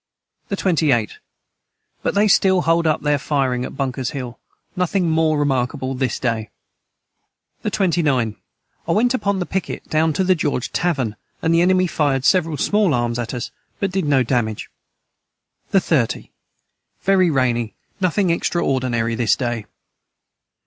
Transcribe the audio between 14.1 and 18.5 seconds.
Damage. the 30. Very rainy nothing